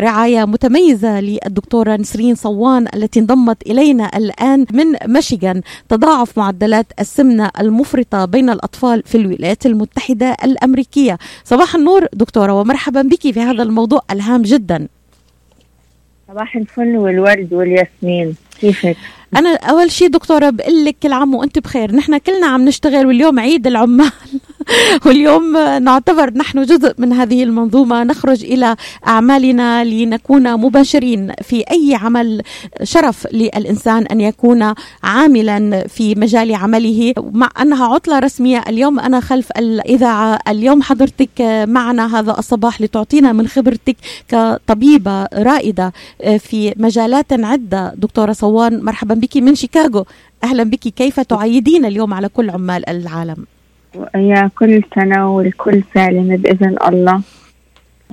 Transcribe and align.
رعاية 0.00 0.44
متميزة 0.44 1.20
للدكتورة 1.20 1.96
نسرين 1.96 2.34
صوان 2.34 2.86
التي 2.94 3.20
انضمت 3.20 3.62
إلينا 3.66 4.16
الآن 4.16 4.66
من 4.72 4.84
ميشيغان 5.06 5.62
تضاعف 5.88 6.38
معدلات 6.38 6.86
السمنة 7.00 7.50
المفرطة 7.60 8.24
بين 8.24 8.50
الأطفال 8.50 9.02
في 9.06 9.14
الولايات 9.14 9.66
المتحدة 9.66 10.36
الأمريكية. 10.44 11.18
صباح 11.44 11.74
النور 11.74 12.06
دكتورة 12.12 12.52
ومرحبا 12.52 13.02
بك 13.02 13.20
في 13.20 13.40
هذا 13.40 13.62
الموضوع 13.62 14.00
الهام 14.10 14.42
جدا. 14.42 14.88
صباح 16.28 16.56
الفل 16.56 16.96
والورد 16.96 17.52
والياسمين. 17.52 18.34
كيفك؟ 18.60 18.96
أنا 19.36 19.54
أول 19.54 19.90
شيء 19.90 20.08
دكتورة 20.08 20.50
بقول 20.50 20.84
لك 20.84 20.96
كل 21.02 21.12
عام 21.12 21.34
وأنت 21.34 21.58
بخير. 21.58 21.94
نحن 21.94 22.18
كلنا 22.18 22.46
عم 22.46 22.64
نشتغل 22.64 23.06
واليوم 23.06 23.40
عيد 23.40 23.66
العمال. 23.66 24.12
واليوم 25.06 25.56
نعتبر 25.82 26.34
نحن 26.34 26.62
جزء 26.62 26.94
من 26.98 27.12
هذه 27.12 27.42
المنظومة. 27.42 28.04
نخرج 28.04 28.44
إلى 28.44 28.76
أعمالنا 29.06 29.84
لنكون 29.84 30.56
مباشرين 30.56 31.32
في 31.42 31.64
أي 31.70 31.94
عمل 31.94 32.42
شرف 32.82 33.26
للإنسان 33.32 34.06
أن 34.06 34.20
يكون 34.20 34.74
عاملا 35.02 35.86
في 35.88 36.14
مجال 36.14 36.54
عمله. 36.54 37.14
مع 37.32 37.50
أنها 37.62 37.86
عطلة 37.86 38.18
رسمية 38.18 38.64
اليوم 38.68 39.00
أنا 39.00 39.20
خلف 39.20 39.50
الإذاعة. 39.50 40.38
اليوم 40.48 40.82
حضرتك 40.82 41.64
معنا 41.68 42.18
هذا 42.18 42.38
الصباح 42.38 42.80
لتعطينا 42.80 43.32
من 43.32 43.48
خبرتك 43.48 43.96
كطبيبة 44.28 45.24
رائدة 45.34 45.92
في 46.38 46.74
مجالات 46.76 47.32
عدة. 47.32 47.94
دكتورة 47.96 48.32
صوان 48.32 48.84
مرحبا 48.84 49.14
بك 49.14 49.36
من 49.36 49.54
شيكاغو. 49.54 50.04
أهلا 50.44 50.62
بك. 50.62 50.78
كيف 50.78 51.20
تعيدين 51.20 51.84
اليوم 51.84 52.14
على 52.14 52.28
كل 52.28 52.50
عمال 52.50 52.88
العالم؟ 52.88 53.46
يا 54.14 54.50
كل 54.58 54.82
سنة 54.94 55.36
والكل 55.36 55.82
سالم 55.94 56.36
بإذن 56.36 56.76
الله. 56.88 57.20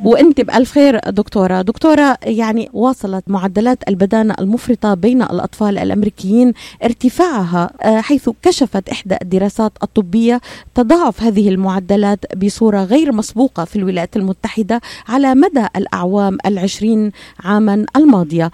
وانت 0.03 0.41
بألف 0.41 0.71
خير 0.71 0.99
دكتورة. 1.09 1.61
دكتورة 1.61 2.17
يعني 2.23 2.69
واصلت 2.73 3.23
معدلات 3.27 3.77
البدانه 3.89 4.35
المفرطة 4.39 4.93
بين 4.93 5.21
الأطفال 5.21 5.77
الأمريكيين 5.77 6.53
ارتفاعها 6.83 7.71
آه، 7.81 8.01
حيث 8.01 8.29
كشفت 8.41 8.89
إحدى 8.89 9.15
الدراسات 9.21 9.71
الطبية 9.83 10.41
تضاعف 10.75 11.23
هذه 11.23 11.49
المعدلات 11.49 12.35
بصورة 12.37 12.83
غير 12.83 13.11
مسبوقة 13.11 13.65
في 13.65 13.75
الولايات 13.75 14.17
المتحدة 14.17 14.81
على 15.07 15.35
مدى 15.35 15.65
الأعوام 15.75 16.37
العشرين 16.45 17.11
عاما 17.43 17.85
الماضية. 17.95 18.51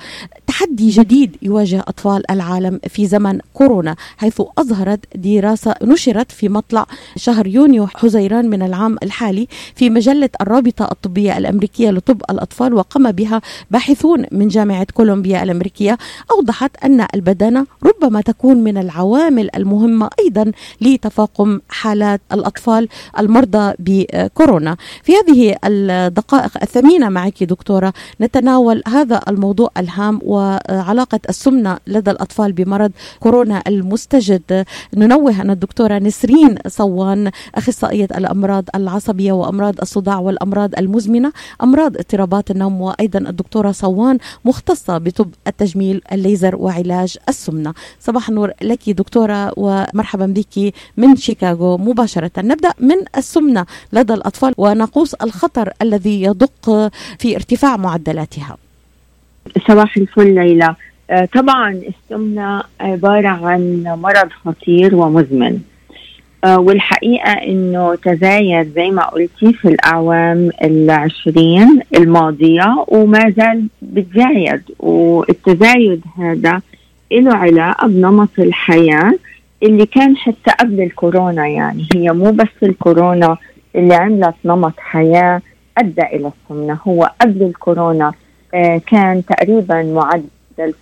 تحدي 0.48 0.90
جديد 0.90 1.36
يواجه 1.42 1.80
أطفال 1.80 2.32
العالم 2.32 2.80
في 2.88 3.06
زمن 3.06 3.40
كورونا 3.54 3.96
حيث 4.18 4.42
أظهرت 4.58 5.00
دراسة 5.16 5.76
نشرت 5.84 6.32
في 6.32 6.50
مطلع 6.50 6.86
شهر 7.16 7.48
يونيو 7.48 7.88
حزيران 7.88 8.50
من 8.50 8.62
العام 8.62 8.98
الحالي 9.04 9.48
في 9.76 9.90
مجلة 9.90 10.30
الرابطة 10.42 10.86
الطبية 10.92 11.34
الأمريكية 11.38 11.91
لطب 11.91 12.22
الأطفال 12.30 12.73
وقام 12.73 13.11
بها 13.11 13.41
باحثون 13.72 14.25
من 14.31 14.47
جامعة 14.47 14.88
كولومبيا 14.94 15.44
الأمريكية. 15.44 15.97
أوضحت 16.31 16.72
أن 16.83 17.05
البدانة 17.16 17.66
ربما 17.83 18.22
تكون 18.22 18.58
من 18.58 18.78
العوامل 18.78 19.50
المهمة 19.56 20.09
أيضا 20.19 20.52
لتفاقم 20.81 21.59
حالات 21.69 22.22
الأطفال 22.33 22.88
المرضى 23.19 23.73
بكورونا. 23.80 24.78
في 25.03 25.13
هذه 25.16 25.56
الدقائق 25.66 26.52
الثمينة 26.61 27.09
معك 27.09 27.44
دكتورة 27.44 27.94
نتناول 28.22 28.83
هذا 28.88 29.22
الموضوع 29.28 29.69
الهام 29.78 30.19
وعلاقة 30.23 31.19
السمنة 31.30 31.78
لدى 31.88 32.11
الأطفال 32.11 32.52
بمرض 32.52 32.91
كورونا 33.19 33.63
المستجد. 33.67 34.66
ننوه 34.95 35.41
أن 35.41 35.50
الدكتورة 35.50 35.97
نسرين 35.97 36.56
صوان 36.67 37.31
أخصائية 37.56 38.08
الأمراض 38.17 38.63
العصبية 38.75 39.31
وأمراض 39.31 39.75
الصداع 39.81 40.19
والأمراض 40.19 40.80
المزمنة 40.80 41.25
أمراض 41.64 41.98
اضطرابات 41.98 42.52
النوم 42.52 42.81
وأيضا 42.81 43.20
الدكتورة 43.20 43.72
صوان 43.72 44.18
مختصة 44.45 44.98
بطب 44.98 45.30
التجميل 45.48 46.02
الليزر 46.12 46.56
وعلاج 46.56 47.18
السمنة. 47.30 47.73
صباح 48.00 48.30
النور 48.30 48.52
لك 48.62 48.90
دكتورة 48.90 49.53
ومرحبا 49.58 50.26
بك 50.26 50.73
من 50.98 51.16
شيكاغو 51.16 51.78
مباشرة. 51.78 52.31
نبدأ 52.38 52.72
من 52.80 52.96
السمنة 53.18 53.66
لدى 53.94 54.13
الأطفال 54.13 54.53
ونقوص 54.58 55.13
الخطر 55.13 55.69
الذي 55.81 56.24
يدق 56.24 56.91
في 57.19 57.36
ارتفاع 57.36 57.78
معدلاتها. 57.78 58.57
صباح 59.68 59.97
الفل 59.97 60.36
ليلى. 60.36 60.75
آه، 61.09 61.25
طبعا 61.36 61.72
السمنة 61.72 62.63
عبارة 62.80 63.28
عن 63.28 63.84
مرض 63.84 64.30
خطير 64.46 64.96
ومزمن. 64.96 65.59
والحقيقة 66.45 67.31
أنه 67.31 67.95
تزايد 67.95 68.73
زي 68.75 68.91
ما 68.91 69.06
قلتي 69.06 69.53
في 69.53 69.67
الأعوام 69.67 70.50
العشرين 70.63 71.79
الماضية 71.97 72.85
وما 72.88 73.29
زال 73.38 73.67
بتزايد. 73.81 74.61
والتزايد 74.79 76.01
هذا 76.17 76.61
له 77.11 77.35
علاقة 77.35 77.88
بنمط 77.88 78.29
الحياة 78.39 79.13
اللي 79.63 79.85
كان 79.85 80.17
حتى 80.17 80.51
قبل 80.59 80.81
الكورونا 80.81 81.47
يعني 81.47 81.88
هي 81.95 82.11
مو 82.11 82.31
بس 82.31 82.63
الكورونا 82.63 83.38
اللي 83.75 83.95
عملت 83.95 84.35
نمط 84.45 84.73
حياة 84.77 85.41
أدى 85.77 86.01
إلى 86.01 86.31
السمنة 86.31 86.79
هو 86.88 87.12
قبل 87.22 87.44
الكورونا 87.44 88.12
آه، 88.53 88.81
كان 88.88 89.25
تقريبا 89.25 89.83
معدل 89.83 90.23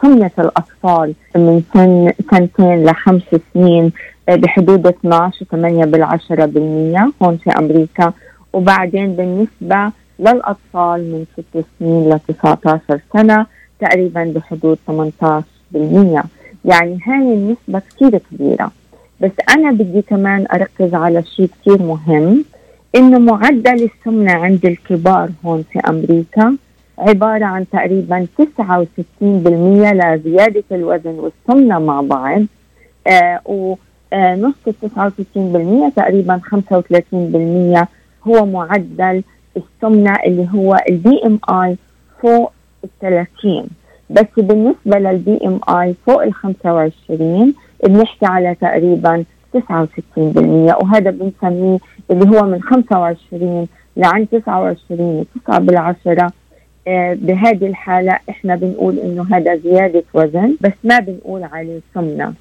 سمنة 0.01 0.31
الأطفال 0.39 1.13
من 1.35 1.63
سن 1.73 2.13
سنتين 2.31 2.85
لخمس 2.85 3.23
سنين 3.53 3.91
بحدود 4.27 4.87
12 4.87 5.45
8 5.45 5.85
بالعشرة 5.85 6.45
بالمية 6.45 7.11
هون 7.21 7.37
في 7.37 7.49
أمريكا. 7.49 8.13
وبعدين 8.53 9.15
بالنسبة 9.15 9.91
للأطفال 10.19 10.99
من 11.11 11.25
6 11.53 11.63
سنين 11.79 12.09
ل 12.09 12.19
19 12.19 12.99
سنة 13.13 13.45
تقريبا 13.79 14.23
بحدود 14.35 14.77
18 14.87 15.45
بالمية. 15.71 16.23
يعني 16.65 16.99
هاي 17.07 17.33
النسبة 17.33 17.81
كثير 17.89 18.17
كبيرة. 18.31 18.71
بس 19.21 19.31
أنا 19.55 19.71
بدي 19.71 20.01
كمان 20.01 20.45
أركز 20.53 20.93
على 20.93 21.23
شيء 21.23 21.49
كثير 21.61 21.81
مهم 21.83 22.45
إنه 22.95 23.19
معدل 23.19 23.89
السمنة 23.89 24.31
عند 24.31 24.65
الكبار 24.65 25.29
هون 25.45 25.63
في 25.73 25.79
أمريكا 25.79 26.57
عبارة 26.97 27.45
عن 27.45 27.65
تقريبا 27.69 28.27
69% 28.39 28.43
لزيادة 29.21 30.63
الوزن 30.71 31.09
والسمنة 31.19 31.79
مع 31.79 32.01
بعض. 32.01 32.41
آه 33.07 33.77
آه، 34.13 34.35
نص 34.35 34.53
ال 34.67 34.73
69% 35.89 35.95
تقريبا 35.95 36.37
35% 36.37 37.87
هو 38.27 38.45
معدل 38.45 39.23
السمنة 39.57 40.15
اللي 40.25 40.47
هو 40.55 40.77
ال 40.89 41.21
BMI 41.25 41.77
فوق 42.21 42.51
ال 42.83 42.89
30 43.01 43.67
بس 44.09 44.25
بالنسبة 44.37 44.99
لل 44.99 45.39
BMI 45.45 45.95
فوق 46.05 46.23
ال 46.23 46.33
25 46.33 47.53
بنحكي 47.83 48.25
على 48.25 48.55
تقريبا 48.55 49.23
69% 49.57 49.57
وهذا 50.83 51.11
بنسميه 51.11 51.77
اللي 52.11 52.37
هو 52.37 52.43
من 52.45 52.61
25 52.61 53.67
لعند 53.97 54.27
29 54.27 55.25
9 55.45 55.59
بالعشرة 55.59 56.31
بهذه 57.13 57.67
الحالة 57.67 58.19
إحنا 58.29 58.55
بنقول 58.55 58.99
إنه 58.99 59.25
هذا 59.31 59.55
زيادة 59.55 60.03
وزن 60.13 60.57
بس 60.61 60.71
ما 60.83 60.99
بنقول 60.99 61.43
عليه 61.43 61.79
سمنة. 61.93 62.33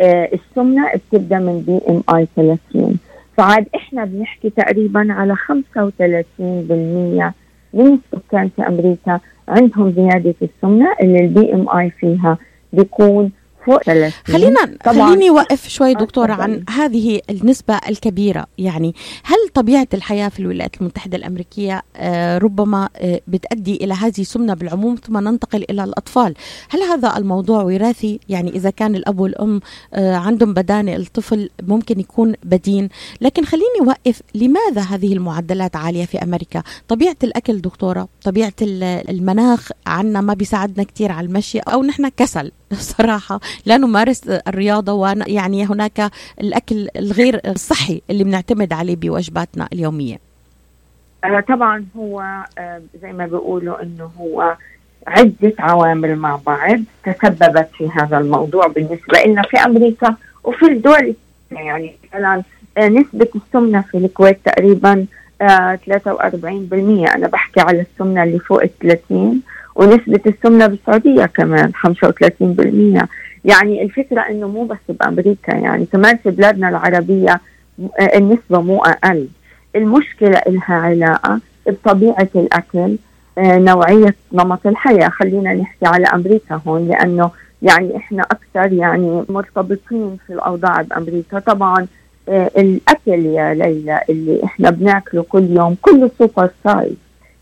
آه، 0.00 0.28
السمنة 0.32 0.90
بتبدأ 0.94 1.38
من 1.38 1.60
BMI 1.66 2.26
30 2.36 2.98
فعاد 3.36 3.66
إحنا 3.74 4.04
بنحكي 4.04 4.50
تقريبا 4.50 5.06
على 5.12 5.36
35% 5.36 7.32
من 7.74 7.98
السكان 8.14 8.48
في 8.56 8.62
أمريكا 8.68 9.20
عندهم 9.48 9.90
زيادة 9.92 10.34
السمنة 10.42 10.92
اللي 11.02 11.20
ال 11.20 11.54
BMI 11.54 11.90
فيها 11.90 12.38
بيكون 12.72 13.30
فوق 13.68 13.82
30 13.82 14.12
خلينا 14.26 14.76
خليني 14.84 15.30
وقف 15.30 15.68
شوي 15.68 15.94
دكتورة 15.94 16.32
عن 16.32 16.64
هذه 16.70 17.20
النسبة 17.30 17.78
الكبيرة. 17.88 18.46
يعني 18.58 18.94
هل 19.24 19.48
طبيعة 19.54 19.88
الحياة 19.94 20.28
في 20.28 20.40
الولايات 20.40 20.80
المتحدة 20.80 21.16
الأمريكية 21.16 21.82
آه، 21.96 22.38
ربما 22.38 22.88
آه، 22.96 23.20
بتؤدي 23.28 23.76
إلى 23.76 23.94
هذه 23.94 24.20
السمنة 24.20 24.54
بالعموم 24.54 24.96
ثم 25.06 25.18
ننتقل 25.18 25.64
إلى 25.70 25.84
الأطفال؟ 25.84 26.34
هل 26.70 26.82
هذا 26.82 27.16
الموضوع 27.16 27.62
وراثي؟ 27.62 28.20
يعني 28.28 28.50
إذا 28.50 28.70
كان 28.70 28.94
الأب 28.94 29.20
والأم 29.20 29.60
آه، 29.94 30.16
عندهم 30.16 30.54
بدانة 30.54 30.96
الطفل 30.96 31.50
ممكن 31.62 32.00
يكون 32.00 32.34
بدين. 32.44 32.88
لكن 33.20 33.44
خليني 33.44 33.80
وقف 33.86 34.22
لماذا 34.34 34.80
هذه 34.80 35.12
المعدلات 35.12 35.76
عالية 35.76 36.04
في 36.04 36.22
أمريكا؟ 36.22 36.62
طبيعة 36.88 37.16
الأكل 37.24 37.60
دكتورة 37.60 38.08
طبيعة 38.24 38.52
المناخ 38.62 39.70
عنا 39.86 40.20
ما 40.20 40.34
بيساعدنا 40.34 40.84
كثير 40.84 41.12
على 41.12 41.26
المشي 41.26 41.58
أو 41.58 41.82
نحن 41.82 42.08
كسل؟ 42.08 42.52
صراحة 42.96 43.40
لا 43.66 43.76
نمارس 43.76 44.28
الرياضة 44.28 44.92
ويعني 44.92 45.66
هناك 45.66 46.10
الأكل 46.40 46.88
الغير 46.96 47.40
الصحي 47.46 48.02
اللي 48.10 48.24
بنعتمد 48.24 48.72
عليه 48.72 48.96
بوجباتنا 48.96 49.68
اليومية. 49.72 50.18
آه، 51.24 51.40
طبعا 51.40 51.84
هو 51.96 52.20
آه، 52.58 52.82
زي 53.02 53.12
ما 53.12 53.26
بيقولوا 53.26 53.82
إنه 53.82 54.10
هو 54.20 54.56
عدة 55.06 55.54
عوامل 55.58 56.16
مع 56.16 56.38
بعض 56.46 56.80
تسببت 57.04 57.68
في 57.78 57.88
هذا 57.88 58.18
الموضوع 58.18 58.66
بالنسبة 58.66 59.22
لنا 59.26 59.42
في 59.42 59.56
أمريكا 59.56 60.16
وفي 60.44 60.66
الدول 60.66 61.14
يعني 61.50 61.96
مثلا 62.14 62.42
آه، 62.78 62.88
نسبة 62.88 63.28
السمنة 63.36 63.80
في 63.80 63.98
الكويت 63.98 64.38
تقريبا 64.44 65.06
آه 65.42 65.78
43% 65.86 67.14
أنا 67.14 67.26
بحكي 67.26 67.60
على 67.60 67.80
السمنة 67.80 68.22
اللي 68.22 68.38
فوق 68.38 68.62
ال 68.62 68.78
30 68.78 69.42
ونسبة 69.78 70.20
السمنة 70.26 70.66
بالسعودية 70.66 71.26
كمان 71.26 71.72
35% 71.72 73.06
يعني 73.44 73.82
الفكرة 73.82 74.20
إنه 74.20 74.48
مو 74.48 74.64
بس 74.64 74.76
بأمريكا 74.88 75.54
يعني 75.54 75.86
كمان 75.86 76.16
في 76.16 76.30
بلادنا 76.30 76.68
العربية 76.68 77.40
آه، 78.00 78.16
النسبة 78.18 78.60
مو 78.60 78.78
أقل. 78.78 79.28
المشكلة 79.76 80.38
إلها 80.46 80.74
علاقة 80.74 81.40
بطبيعة 81.66 82.28
الأكل 82.36 82.96
آه، 83.38 83.58
نوعية 83.58 84.14
نمط 84.32 84.66
الحياة. 84.66 85.08
خلينا 85.08 85.54
نحكي 85.54 85.86
على 85.86 86.06
أمريكا 86.06 86.60
هون 86.66 86.88
لأنه 86.88 87.30
يعني 87.62 87.96
إحنا 87.96 88.22
أكثر 88.22 88.72
يعني 88.72 89.24
مرتبطين 89.28 90.16
في 90.26 90.32
الأوضاع 90.32 90.82
بأمريكا. 90.82 91.38
طبعا 91.38 91.86
آه، 92.28 92.50
الأكل 92.56 93.26
يا 93.26 93.54
ليلى 93.54 94.00
اللي 94.10 94.44
إحنا 94.44 94.70
بناكله 94.70 95.22
كل 95.22 95.44
يوم 95.50 95.76
كله 95.82 96.10
super 96.18 96.50
size. 96.64 96.96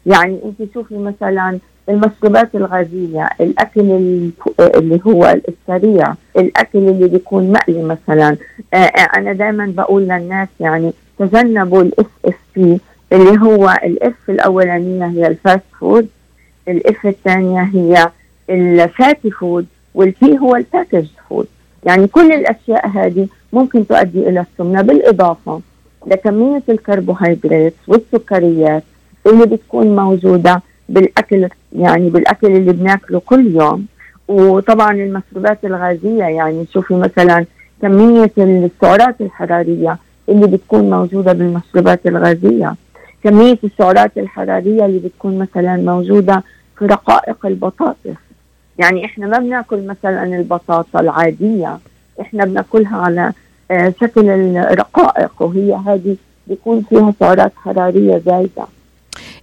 يعني 0.06 0.40
أنت 0.44 0.72
شوفي 0.74 0.98
مثلا 0.98 1.58
المشروبات 1.88 2.54
الغازية 2.54 3.28
الأكل 3.40 3.80
اللي 4.60 5.00
هو 5.06 5.36
السريع 5.48 6.14
الأكل 6.36 6.78
اللي 6.78 7.08
بيكون 7.08 7.52
مقلي 7.52 7.82
مثلا. 7.82 8.36
آه، 8.74 8.76
أنا 9.16 9.32
دائما 9.32 9.66
بقول 9.76 10.02
للناس 10.02 10.48
يعني 10.60 10.92
تجنبوا 11.18 11.82
ال 11.82 12.06
FFB 12.24 12.80
اللي 13.12 13.40
هو 13.40 13.78
ال 13.84 13.99
F 13.99 14.14
الأولانية 14.28 15.06
هي 15.06 15.26
ال 15.26 15.33
fast 15.33 15.62
food 15.80 16.08
ال 16.68 16.87
F 16.87 17.06
الثانية 17.06 17.62
هي 17.62 18.10
ال 18.50 18.63
fatty 18.63 19.30
food 19.30 19.66
وال 19.94 20.23
B 20.23 20.38
هو 20.38 20.56
ال 20.56 20.62
package 20.62 21.06
food. 21.28 21.46
يعني 21.84 22.06
كل 22.06 22.32
الأشياء 22.32 22.88
هذه 22.88 23.28
ممكن 23.52 23.86
تؤدي 23.86 24.28
إلى 24.28 24.40
السمنة 24.40 24.82
بالإضافة 24.82 25.60
لكمية 26.06 26.62
الكربوهيدرات 26.68 27.74
والسكريات 27.88 28.82
اللي 29.26 29.46
بتكون 29.46 29.96
موجودة 29.96 30.62
بالأكل 30.88 31.48
يعني 31.72 32.10
بالأكل 32.10 32.46
اللي 32.46 32.72
بناكله 32.72 33.20
كل 33.26 33.46
يوم. 33.54 33.86
وطبعا 34.28 34.92
المشروبات 34.92 35.64
الغازية 35.64 36.24
يعني 36.24 36.66
شوفي 36.72 36.94
مثلا 36.94 37.44
كمية 37.82 38.30
السعرات 38.38 39.20
الحرارية 39.20 39.98
اللي 40.28 40.46
بتكون 40.46 40.90
موجودة 40.90 41.32
بالمشروبات 41.32 42.06
الغازية. 42.06 42.74
كمية 43.24 43.58
السعرات 43.64 44.18
الحرارية 44.18 44.86
اللي 44.86 44.98
بتكون 44.98 45.38
مثلا 45.38 45.76
موجودة 45.76 46.42
في 46.78 46.86
رقائق 46.86 47.46
البطاطس. 47.46 48.16
يعني 48.78 49.04
إحنا 49.04 49.26
ما 49.26 49.38
بناكل 49.38 49.86
مثلا 49.86 50.24
البطاطا 50.24 51.00
العادية 51.00 51.78
إحنا 52.20 52.44
بناكلها 52.44 52.96
على 52.96 53.32
آه، 53.70 53.94
شكل 54.00 54.28
الرقائق 54.56 55.42
وهي 55.42 55.74
هذه 55.74 56.16
بيكون 56.46 56.82
فيها 56.82 57.14
سعرات 57.20 57.52
حرارية 57.56 58.22
زايدة. 58.26 58.66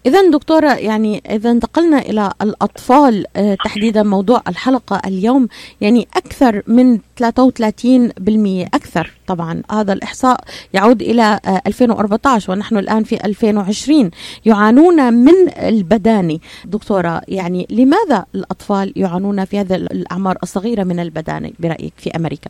إذا 0.06 0.30
دكتورة 0.30 0.74
يعني 0.74 1.24
إذا 1.30 1.52
انتقلنا 1.52 2.00
إلى 2.00 2.32
الأطفال 2.42 3.26
آه، 3.36 3.58
تحديدا 3.66 4.04
موضوع 4.04 4.42
الحلقة 4.48 5.02
اليوم 5.06 5.48
يعني 5.82 6.08
أكثر 6.16 6.62
من 6.68 6.98
33% 6.98 8.68
أكثر 8.74 9.12
طبعا. 9.28 9.62
هذا 9.72 9.94
الإحصاء 9.94 10.40
يعود 10.74 11.02
إلى 11.02 11.40
2014 11.68 12.50
آه، 12.50 12.56
ونحن 12.56 12.78
الآن 12.78 13.04
في 13.04 13.26
2020 13.26 14.12
يعانون 14.46 15.14
من 15.14 15.50
البداني. 15.58 16.42
دكتورة 16.66 17.22
يعني 17.28 17.68
لماذا 17.70 18.26
الأطفال 18.36 18.94
يعانون 18.96 19.46
في 19.46 19.60
هذه 19.60 19.76
الأعمار 19.76 20.38
الصغيرة 20.44 20.84
من 20.84 21.00
البداني 21.00 21.54
برأيك 21.60 21.94
في 21.98 22.10
أمريكا؟ 22.16 22.50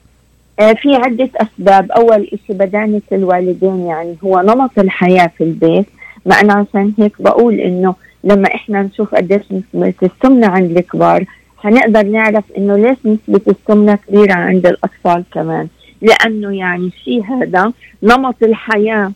آه، 0.59 0.73
في 0.73 0.95
عدة 0.95 1.29
أسباب. 1.35 1.91
أول 1.91 2.29
شيء 2.47 2.55
بدانة 2.55 3.01
الوالدين 3.11 3.85
يعني 3.85 4.15
هو 4.23 4.41
نمط 4.41 4.79
الحياة 4.79 5.31
في 5.37 5.43
البيت. 5.43 5.85
ما 6.25 6.35
أنا 6.35 6.53
عشان 6.53 6.93
هيك 6.99 7.21
بقول 7.21 7.59
إنه 7.59 7.95
لما 8.23 8.47
إحنا 8.55 8.81
نشوف 8.81 9.15
قديش 9.15 9.41
نسبة 9.51 9.93
السمنة 10.03 10.47
عند 10.47 10.77
الكبار 10.77 11.25
حنقدر 11.57 12.03
نعرف 12.03 12.43
إنه 12.57 12.77
ليش 12.77 12.97
نسبة 13.05 13.41
السمنة 13.47 13.95
كبيرة 14.07 14.33
عند 14.33 14.65
الأطفال 14.65 15.23
كمان. 15.33 15.67
لأنه 16.01 16.55
يعني 16.57 16.87
الشيء 16.87 17.23
هذا 17.23 17.71
نمط 18.03 18.43
الحياة 18.43 19.11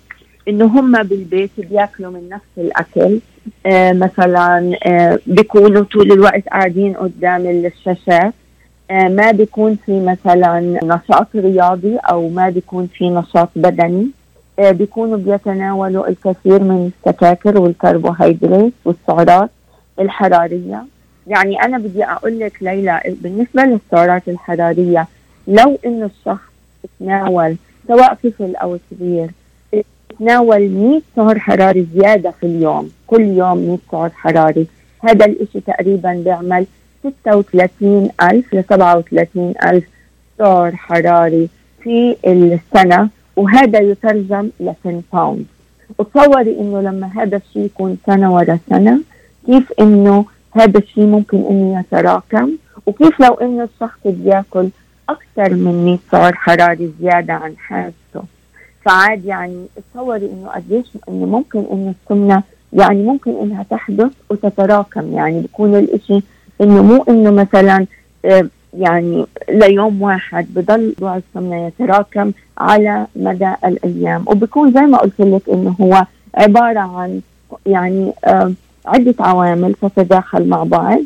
إنه 0.48 0.66
هم 0.66 1.04
بالبيت 1.04 1.52
بياكلوا 1.58 2.12
من 2.12 2.30
نفس 2.30 2.44
الأكل. 2.58 3.20
آه 3.66 3.94
مثلا 3.94 4.78
آه 4.84 5.20
بيكونوا 5.28 5.84
طول 5.84 6.12
الوقت 6.12 6.48
قاعدين 6.48 6.94
قدام 6.94 7.46
الشاشات 7.66 8.34
آه 8.92 9.08
ما 9.08 9.32
بيكون 9.32 9.78
في 9.86 10.00
مثلا 10.00 10.80
نشاط 10.84 11.28
رياضي 11.36 11.98
أو 11.98 12.30
ما 12.30 12.50
بيكون 12.50 12.88
في 12.94 13.10
نشاط 13.10 13.50
بدني. 13.56 14.08
بيكونوا 14.60 15.18
بيتناولوا 15.18 16.08
الكثير 16.08 16.64
من 16.64 16.92
السكاكر 17.08 17.60
والكربوهيدرات 17.60 18.72
والسعرات 18.86 19.50
الحرارية. 20.00 20.86
يعني 21.28 21.62
أنا 21.64 21.78
بدي 21.78 22.04
أقول 22.06 22.40
لك 22.40 22.64
ليلى 22.64 23.02
بالنسبة 23.06 23.64
للسعرات 23.64 24.28
الحرارية 24.28 25.08
لو 25.48 25.78
إنه 25.86 26.06
الشخص 26.06 26.48
تناول 27.00 27.56
سواء 27.88 28.14
طفل 28.14 28.56
أو 28.56 28.78
كبير 28.92 29.30
تناول 30.20 30.70
100 30.70 31.02
سعر 31.16 31.40
حراري 31.40 31.88
زيادة 31.96 32.32
في 32.32 32.46
اليوم 32.46 32.92
كل 33.08 33.22
يوم 33.22 33.58
100 33.58 33.78
سعر 33.92 34.10
حراري 34.10 34.68
هذا 35.04 35.26
الإشي 35.26 35.60
تقريبا 35.60 36.14
بيعمل 36.14 36.66
36 37.24 38.10
ألف 38.22 38.54
ل 38.54 38.64
37 38.70 39.54
ألف 39.66 39.84
سعر 40.38 40.76
حراري 40.76 41.50
في 41.84 42.16
السنة. 42.28 43.10
وهذا 43.38 43.80
يترجم 43.80 44.50
ل 44.60 44.70
10 44.86 45.02
باوند 45.14 45.46
وتصوري 45.98 46.60
إنه 46.60 46.82
لما 46.82 47.10
هذا 47.16 47.38
الشيء 47.38 47.66
يكون 47.66 47.98
سنة 48.06 48.34
ورا 48.36 48.60
سنة 48.70 49.00
كيف 49.46 49.72
إنه 49.80 50.26
هذا 50.52 50.80
الشيء 50.80 51.06
ممكن 51.06 51.38
إنه 51.50 51.80
يتراكم؟ 51.80 52.52
وكيف 52.86 53.20
لو 53.20 53.34
إنه 53.34 53.64
الشخص 53.64 54.00
بياكل 54.06 54.70
أكثر 55.10 55.54
من 55.54 55.86
100 55.86 55.98
سعر 56.12 56.36
حراري 56.36 56.92
زيادة 57.02 57.34
عن 57.34 57.58
حاجته؟ 57.58 58.24
فعاد 58.86 59.26
يعني 59.26 59.66
تصوري 59.94 60.26
إنه 60.26 60.50
قديش 60.50 60.86
إنه 61.10 61.26
ممكن 61.26 61.66
إنه 61.72 61.94
السمنة 62.04 62.44
يعني 62.74 63.04
ممكن 63.04 63.32
إنها 63.42 63.66
تحدث 63.70 64.12
وتتراكم. 64.30 65.14
يعني 65.14 65.42
بيكون 65.42 65.76
الإشي 65.76 66.22
إنه 66.62 66.84
مو 66.84 67.04
إنه 67.10 67.32
مثلا 67.32 67.86
آه، 68.26 68.48
يعني 68.78 69.26
ليوم 69.50 70.02
واحد 70.02 70.48
بضل 70.56 70.94
موضوع 71.00 71.18
السمنة 71.18 71.68
يتراكم 71.68 72.32
على 72.58 73.06
مدى 73.16 73.54
الأيام. 73.66 74.24
وبكون 74.28 74.72
زي 74.72 74.82
ما 74.82 74.98
قلت 74.98 75.20
لك 75.20 75.42
إنه 75.50 75.76
هو 75.82 76.06
عبارة 76.36 76.80
عن 76.80 77.22
يعني 77.66 78.14
آه 78.26 78.52
عدة 78.86 79.16
عوامل 79.20 79.74
تتداخل 79.74 80.48
مع 80.50 80.64
بعض. 80.64 81.00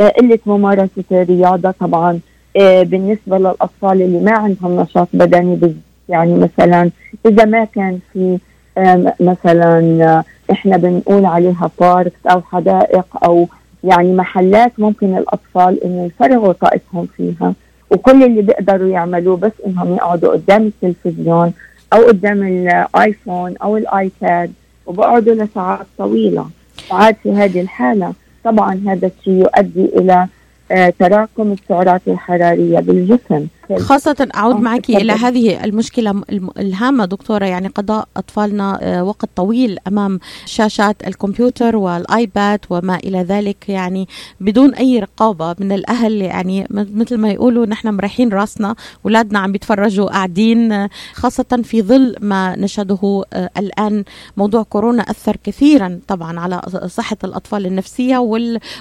آه 0.00 0.08
قلة 0.08 0.38
ممارسة 0.46 1.04
الرياضة 1.12 1.70
طبعا. 1.70 2.20
آه 2.56 2.82
بالنسبة 2.82 3.38
للأطفال 3.38 4.02
اللي 4.02 4.20
ما 4.20 4.32
عندهم 4.32 4.80
نشاط 4.80 5.08
بدني 5.12 5.74
يعني 6.08 6.34
مثلا 6.34 6.90
إذا 7.26 7.44
ما 7.44 7.64
كان 7.64 7.98
في 8.12 8.38
آه 8.78 9.14
مثلا 9.20 9.78
آه، 10.04 10.24
إحنا 10.52 10.76
بنقول 10.76 11.24
عليها 11.24 11.70
بارك 11.80 12.12
أو 12.26 12.40
حدائق 12.42 13.06
أو 13.24 13.48
يعني 13.84 14.12
محلات 14.12 14.72
ممكن 14.78 15.16
الأطفال 15.18 15.84
إنه 15.84 16.04
يفرغوا 16.06 16.52
طاقتهم 16.52 17.06
فيها 17.16 17.54
وكل 17.90 18.22
اللي 18.24 18.42
بيقدروا 18.42 18.88
يعملوه 18.88 19.36
بس 19.36 19.52
إنهم 19.66 19.94
يقعدوا 19.96 20.32
قدام 20.32 20.62
التلفزيون 20.66 21.52
أو 21.92 22.06
قدام 22.06 22.42
الآيفون 22.42 23.56
أو 23.56 23.76
الآيباد 23.76 24.52
وبقعدوا 24.86 25.34
لساعات 25.34 25.86
طويلة. 25.98 26.46
ساعات 26.88 27.16
في 27.22 27.32
هذه 27.32 27.60
الحالة. 27.60 28.12
طبعا 28.44 28.82
هذا 28.86 29.06
الشيء 29.18 29.32
يؤدي 29.32 29.84
إلى 29.84 30.26
آه، 30.72 30.92
تراكم 30.98 31.52
السعرات 31.52 32.00
الحرارية 32.08 32.80
بالجسم. 32.80 33.46
خاصة 33.78 34.28
أعود 34.34 34.56
معك 34.56 34.90
إلى 34.90 35.12
هذه 35.12 35.64
المشكلة 35.64 36.22
الهامة 36.58 37.04
دكتورة 37.04 37.44
يعني 37.44 37.68
قضاء 37.68 38.08
أطفالنا 38.16 38.78
آه، 38.82 39.04
وقت 39.04 39.28
طويل 39.36 39.78
أمام 39.88 40.20
شاشات 40.46 41.06
الكمبيوتر 41.06 41.76
والآيباد 41.76 42.60
وما 42.70 42.96
إلى 42.96 43.18
ذلك 43.22 43.68
يعني 43.68 44.08
بدون 44.40 44.74
أي 44.74 44.98
رقابة 44.98 45.54
من 45.58 45.72
الأهل 45.72 46.22
يعني 46.22 46.66
مثل 46.70 47.18
ما 47.18 47.30
يقولوا 47.30 47.66
نحن 47.66 47.88
مريحين 47.88 48.28
راسنا 48.28 48.74
أولادنا 49.04 49.38
عم 49.38 49.52
بيتفرجوا 49.52 50.06
قاعدين 50.06 50.72
آه، 50.72 50.90
خاصة 51.14 51.60
في 51.64 51.82
ظل 51.82 52.16
ما 52.20 52.56
نشهده 52.58 53.24
آه، 53.32 53.50
الآن. 53.58 54.04
موضوع 54.36 54.62
كورونا 54.62 55.02
أثر 55.02 55.36
كثيرا 55.44 56.00
طبعا 56.08 56.40
على 56.40 56.62
صحة 56.86 57.16
الأطفال 57.24 57.66
النفسية 57.66 58.18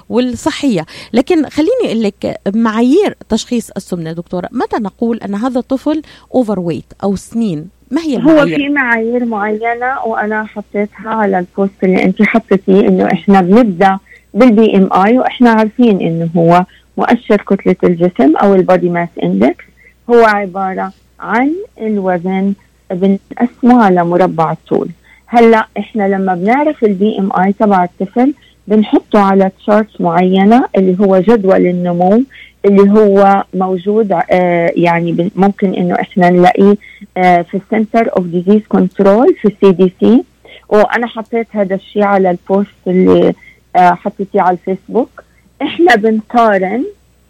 والصحية. 0.10 0.86
لكن 1.14 1.50
خليني 1.50 1.72
أقول 1.86 2.04
لك 2.04 2.42
معايير 2.56 3.18
تشخيص 3.30 3.70
السمنة 3.78 4.12
دكتورة. 4.12 4.50
متى 4.52 4.78
نقول 4.82 5.18
أن 5.18 5.36
هذا 5.36 5.60
الطفل 5.60 6.02
overweight 6.36 6.94
أو 7.04 7.16
سمين 7.16 7.70
ما 7.92 8.02
هي 8.02 8.18
المعايير؟ 8.18 8.42
هو 8.42 8.58
في 8.58 8.70
معايير 8.70 9.26
معينة 9.26 10.02
وأنا 10.06 10.44
حطيتها 10.44 11.10
على 11.10 11.40
ال 11.40 11.49
post 11.49 11.84
اللي 11.84 12.04
أنت 12.04 12.24
حطيتيه 12.24 12.88
إنه 12.88 13.06
إحنا 13.06 13.42
بنبدأ 13.42 13.98
بال 14.34 14.78
BMI 14.78 15.18
وإحنا 15.18 15.50
عارفين 15.52 16.02
إنه 16.02 16.30
هو 16.38 16.66
مؤشر 16.98 17.38
كتلة 17.38 17.76
الجسم 17.84 18.36
أو 18.38 18.56
ال 18.56 18.62
body 18.62 18.90
mass 18.90 19.10
index 19.24 19.66
هو 20.10 20.24
عبارة 20.24 20.92
عن 21.20 21.52
الوزن 21.82 22.54
بنقسمه 22.92 23.84
على 23.84 24.04
مربع 24.06 24.52
الطول 24.52 24.90
هلأ 25.28 25.68
إحنا 25.78 26.08
لما 26.08 26.36
بنعرف 26.36 26.84
ال 26.84 27.20
BMI 27.20 27.54
تبع 27.54 27.84
الطفل 27.84 28.34
بنحطه 28.68 29.20
على 29.20 29.52
chart 29.60 30.02
معينة 30.02 30.66
اللي 30.78 30.98
هو 31.00 31.18
جدول 31.20 31.66
النمو 31.68 32.24
اللي 32.66 32.92
هو 32.92 33.44
موجود 33.54 34.12
آه 34.32 34.72
يعني 34.76 35.32
ممكن 35.36 35.74
إنه 35.74 35.96
إحنا 35.96 36.30
نلاقيه 36.30 36.76
آه 37.18 37.42
في 37.42 37.58
ال 37.58 37.66
Center 37.66 38.18
of 38.18 38.26
Disease 38.26 38.62
Control 38.70 39.36
في 39.42 39.48
ال 39.48 39.72
CDC 39.72 40.24
وأنا 40.70 41.08
حطيت 41.08 41.48
هذا 41.52 41.76
الشيء 41.76 42.04
على 42.04 42.32
ال 42.32 42.39
post 42.39 42.70
اللي 42.88 43.34
آه 43.76 43.90
حطيتيه 43.94 44.42
على 44.42 44.58
الفيسبوك. 44.58 45.24
إحنا 45.62 45.96
بنقارن 45.96 46.84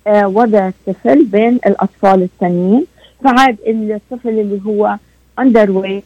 وضع 0.08 0.68
الطفل 0.68 1.26
بين 1.26 1.60
الأطفال 1.66 2.24
الثانيين 2.24 2.86
فعاد 3.24 3.58
الطفل 3.68 4.30
اللي 4.30 4.62
هو 4.66 4.96
underweight 5.40 6.04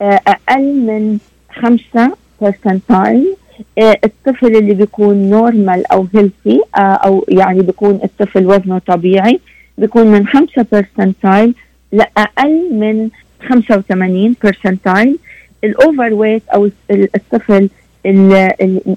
أقل 0.00 0.74
من 0.86 1.18
خمسة 1.54 2.12
percentile 2.40 3.36
الطفل 3.78 4.56
اللي 4.56 4.74
بيكون 4.74 5.30
normal 5.30 5.92
أو 5.92 6.06
healthy 6.14 6.60
آه، 6.76 6.78
أو 6.80 7.24
يعني 7.28 7.62
بيكون 7.62 8.00
الطفل 8.04 8.46
وزنه 8.46 8.78
طبيعي 8.78 9.40
بيكون 9.78 10.06
من 10.06 10.26
5 10.26 10.66
percentile 10.72 11.54
لأقل 11.92 12.74
من 12.74 13.08
85 13.48 14.34
percentile 14.44 15.18
ال 15.64 16.14
overweight 16.14 16.42
أو 16.48 16.70
الطفل 16.90 17.68
اللي 18.06 18.52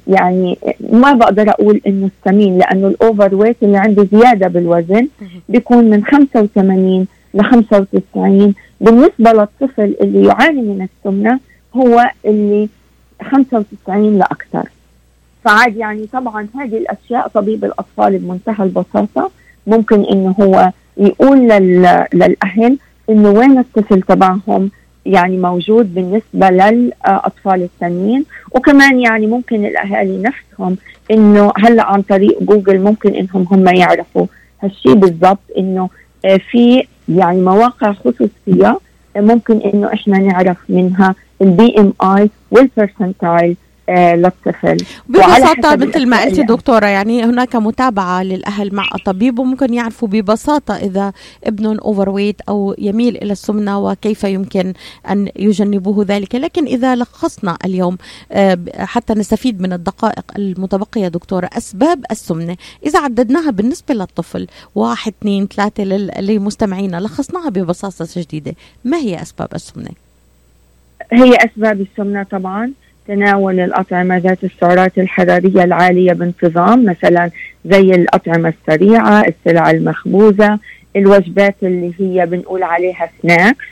يعني 0.08 0.58
ما 0.80 1.14
بقدر 1.14 1.50
أقول 1.50 1.82
إنه 1.88 2.10
السمين 2.20 2.58
لأنه 2.58 2.88
ال 2.88 3.36
overweight 3.36 3.58
اللي 3.64 3.78
عنده 3.78 4.08
زيادة 4.12 4.48
بالوزن 4.48 5.08
بيكون 5.50 5.90
من 5.90 6.06
85 6.06 7.08
ل 7.34 7.44
95 7.44 8.54
بالنسبة 8.82 9.32
للطفل 9.32 9.96
اللي 10.02 10.28
يعاني 10.28 10.62
من 10.62 10.88
السمنة 10.88 11.40
هو 11.76 12.12
اللي 12.26 12.70
95 13.24 14.18
لأكثر. 14.18 14.70
فعاد 15.46 15.78
يعني 15.78 16.08
طبعا 16.14 16.48
هذه 16.56 16.78
الأشياء 16.78 17.28
طبيب 17.28 17.66
الأطفال 17.66 18.18
بمنتهى 18.18 18.64
البساطة 18.66 19.32
ممكن 19.68 20.04
إنه 20.06 20.36
هو 20.42 20.72
يقول 20.98 21.38
لل... 21.38 22.06
للأهل 22.14 22.78
إنه 23.10 23.30
وين 23.30 23.58
الطفل 23.58 24.02
تبعهم 24.02 24.72
يعني 25.06 25.38
موجود 25.38 25.96
بالنسبة 25.96 26.50
للأطفال 26.50 27.64
الثانيين 27.64 28.26
وكمان 28.52 29.00
يعني 29.00 29.28
ممكن 29.28 29.66
الأهالي 29.66 30.22
نفسهم 30.22 30.78
إنه 31.12 31.54
هلأ 31.58 31.84
عن 31.84 32.02
طريق 32.02 32.44
جوجل 32.44 32.80
ممكن 32.80 33.16
إنهم 33.16 33.48
هم 33.52 33.68
يعرفوا 33.76 34.26
هالشيء 34.64 34.94
بالضبط 34.94 35.40
إنه 35.58 35.90
في 36.52 36.88
يعني 37.10 37.42
مواقع 37.42 37.94
خصوصية 37.94 38.80
ممكن 39.22 39.58
إنه 39.58 39.94
إحنا 39.94 40.18
نعرف 40.20 40.58
منها 40.70 41.16
ال 41.42 41.76
BMI 41.80 41.94
وال 42.04 42.30
percentile 42.52 43.56
للطفل 43.90 44.78
ببساطة 45.10 45.76
مثل 45.76 46.10
ما 46.10 46.22
قلتي 46.24 46.44
دكتورة 46.44 46.86
يعني 46.86 47.24
هناك 47.24 47.56
متابعة 47.56 48.24
للأهل 48.24 48.76
مع 48.76 48.88
الطبيب 48.96 49.40
وممكن 49.40 49.74
يعرفوا 49.74 50.08
ببساطة 50.08 50.76
إذا 50.76 51.14
ابنهم 51.44 51.78
overweight 51.80 52.42
أو 52.42 52.76
يميل 52.78 53.18
إلى 53.18 53.32
السمنة 53.32 53.80
وكيف 53.80 54.24
يمكن 54.24 54.74
أن 55.10 55.30
يجنبوه 55.36 56.06
ذلك. 56.08 56.36
لكن 56.36 56.66
إذا 56.66 56.96
لخصنا 56.96 57.58
اليوم 57.66 57.98
آه، 58.32 58.58
حتى 58.78 59.14
نستفيد 59.14 59.62
من 59.62 59.74
الدقائق 59.74 60.32
المتبقية 60.38 61.08
دكتورة 61.08 61.50
أسباب 61.58 62.04
السمنة. 62.12 62.58
إذا 62.86 63.00
عددناها 63.00 63.52
بالنسبة 63.52 63.94
للطفل 63.94 64.48
واحد 64.76 65.14
اثنين 65.22 65.48
ثلاثة 65.48 65.84
لمستمعينا 66.22 66.98
لخصناها 66.98 67.50
ببساطة 67.50 68.06
شديدة. 68.06 68.56
ما 68.86 68.98
هي 68.98 69.22
أسباب 69.22 69.50
السمنة؟ 69.56 69.90
هي 71.12 71.36
أسباب 71.36 71.82
السمنة 71.82 72.24
طبعا. 72.24 72.72
تناول 73.08 73.60
الأطعمة 73.60 74.18
ذات 74.18 74.44
السعرات 74.44 74.98
الحرارية 74.98 75.64
العالية 75.64 76.14
بانتظام 76.14 76.86
مثلا 76.86 77.30
زي 77.66 77.92
الأطعمة 77.92 78.54
السريعة 78.62 79.26
السلع 79.28 79.72
المخبوزة 79.72 80.60
الوجبات 80.96 81.56
اللي 81.64 81.92
هي 82.00 82.26
بنقول 82.26 82.64
عليها 82.64 83.10
سناكس 83.22 83.66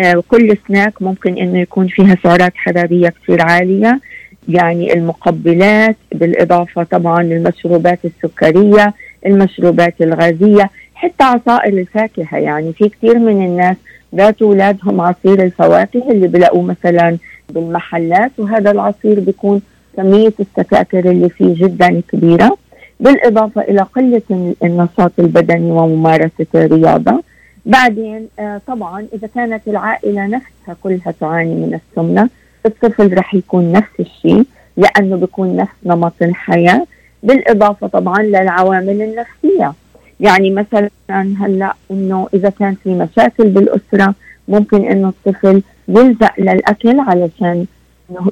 آه 0.00 0.22
كل 0.28 0.56
سناك 0.68 1.02
ممكن 1.02 1.38
إنه 1.38 1.58
يكون 1.58 1.88
فيها 1.88 2.16
سعرات 2.22 2.52
حرارية 2.56 3.08
كثير 3.08 3.42
عالية 3.42 4.00
يعني 4.48 4.92
المقبلات 4.94 5.96
بالإضافة 6.12 6.82
طبعا 6.82 7.22
المشروبات 7.22 7.98
السكرية 8.04 8.94
المشروبات 9.26 9.94
الغازية 10.00 10.70
حتى 10.94 11.24
عصائر 11.24 11.72
الفاكهة. 11.78 12.38
يعني 12.38 12.72
في 12.72 12.88
كثير 12.88 13.18
من 13.18 13.46
الناس 13.46 13.76
باتوا 14.12 14.46
أولادهم 14.46 15.00
عصير 15.00 15.42
الفواكه 15.42 16.10
اللي 16.10 16.28
بلاقوه 16.28 16.62
مثلا 16.62 17.16
بالمحلات 17.48 18.30
وهذا 18.38 18.70
العصير 18.70 19.20
بيكون 19.20 19.60
كمية 19.96 20.32
السكاكر 20.40 21.10
اللي 21.10 21.28
فيه 21.28 21.54
جدا 21.66 22.02
كبيرة 22.12 22.56
بالإضافة 23.00 23.60
إلى 23.60 23.80
قلة 23.82 24.54
النشاط 24.64 25.12
البدني 25.18 25.70
وممارسة 25.70 26.46
الرياضة. 26.54 27.22
بعدين 27.66 28.28
آه 28.38 28.60
طبعا 28.66 29.06
إذا 29.14 29.28
كانت 29.34 29.68
العائلة 29.68 30.26
نفسها 30.26 30.76
كلها 30.82 31.14
تعاني 31.20 31.54
من 31.54 31.74
السمنة 31.80 32.28
الطفل 32.66 33.18
رح 33.18 33.34
يكون 33.34 33.72
نفس 33.72 34.00
الشيء 34.00 34.44
لأنه 34.76 35.16
بيكون 35.16 35.56
نفس 35.56 35.72
نمط 35.86 36.12
الحياة 36.22 36.86
بالإضافة 37.22 37.86
طبعا 37.86 38.22
للعوامل 38.22 39.02
النفسية. 39.02 39.72
يعني 40.20 40.50
مثلا 40.50 40.90
هلأ 41.10 41.74
إنه 41.90 42.28
إذا 42.34 42.50
كان 42.50 42.74
في 42.84 42.94
مشاكل 42.94 43.48
بالأسرة 43.48 44.14
ممكن 44.48 44.84
انه 44.84 45.08
الطفل 45.08 45.62
يلجا 45.88 46.30
للأكل 46.38 47.00
علشان 47.00 47.66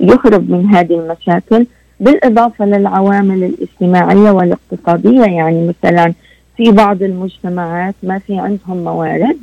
يهرب 0.00 0.50
من 0.50 0.66
هذه 0.66 0.94
المشاكل 0.94 1.66
بالإضافة 2.00 2.64
للعوامل 2.66 3.44
الاجتماعية 3.44 4.30
والاقتصادية. 4.30 5.24
يعني 5.24 5.68
مثلا 5.68 6.12
في 6.56 6.70
بعض 6.70 7.02
المجتمعات 7.02 7.94
ما 8.02 8.18
في 8.18 8.38
عندهم 8.38 8.84
موارد 8.84 9.36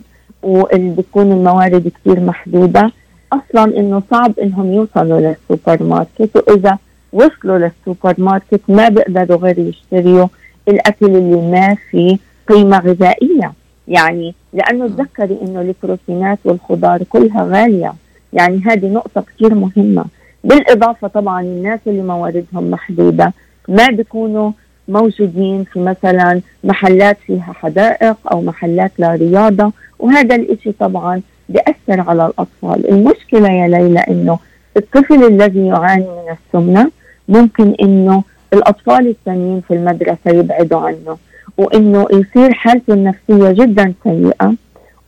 وبتكون 0.43 1.31
الموارد 1.31 1.87
كثير 1.87 2.19
محدودة. 2.19 2.91
أصلا 3.33 3.77
إنه 3.79 4.03
صعب 4.11 4.39
إنهم 4.39 4.73
يوصلوا 4.73 5.19
للسوبر 5.19 5.83
ماركت 5.83 6.35
وإذا 6.35 6.77
وصلوا 7.13 7.57
للسوبر 7.57 8.15
ماركت 8.17 8.61
ما 8.67 8.89
بيقدروا 8.89 9.37
غير 9.37 9.59
يشتريوا 9.59 10.27
الأكل 10.67 11.05
اللي 11.05 11.51
ما 11.51 11.75
فيه 11.91 12.17
قيمة 12.47 12.79
غذائية. 12.79 13.53
يعني 13.87 14.35
لأنه 14.53 14.87
تذكري 14.87 15.37
أنه 15.41 15.61
البروتينات 15.61 16.39
والخضار 16.45 17.03
كلها 17.03 17.43
غالية. 17.43 17.93
يعني 18.33 18.61
هذه 18.65 18.85
نقطة 18.93 19.21
كثير 19.21 19.55
مهمة. 19.55 20.05
بالإضافة 20.43 21.07
طبعا 21.07 21.41
الناس 21.41 21.79
اللي 21.87 22.01
مواردهم 22.01 22.71
محدودة 22.71 23.33
ما 23.67 23.87
بيكونوا 23.87 24.51
موجودين 24.87 25.63
في 25.63 25.79
مثلا 25.79 26.41
محلات 26.63 27.17
فيها 27.25 27.53
حدائق 27.53 28.17
أو 28.31 28.41
محلات 28.41 28.91
لرياضة 28.99 29.71
وهذا 29.99 30.35
الإشي 30.35 30.71
طبعا 30.71 31.21
بيأثر 31.49 32.09
على 32.09 32.25
الأطفال. 32.25 32.89
المشكلة 32.89 33.51
يا 33.51 33.67
ليلى 33.67 33.99
أنه 33.99 34.39
الطفل 34.77 35.23
الذي 35.23 35.67
يعاني 35.67 36.05
من 36.05 36.35
السمنة 36.37 36.91
ممكن 37.27 37.75
أنه 37.81 38.23
الأطفال 38.53 39.07
الثانيين 39.07 39.61
في 39.61 39.73
المدرسة 39.73 40.31
يبعدوا 40.31 40.79
عنه. 40.79 41.17
وإنه 41.57 42.07
يصير 42.13 42.53
حالته 42.53 42.93
النفسية 42.93 43.51
جدا 43.65 43.93
سيئة. 44.03 44.53